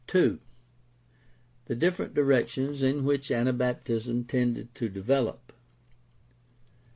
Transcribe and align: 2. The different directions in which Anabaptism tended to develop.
2. 0.07 0.39
The 1.65 1.75
different 1.75 2.15
directions 2.15 2.81
in 2.81 3.03
which 3.03 3.29
Anabaptism 3.29 4.25
tended 4.27 4.73
to 4.73 4.89
develop. 4.89 5.53